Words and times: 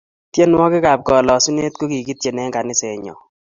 Tienwokik 0.33 0.85
ab 0.91 1.01
kalasunet 1.07 1.73
kokikitien 1.77 2.37
eng 2.41 2.53
kaniset 2.55 2.95
nyon 3.05 3.19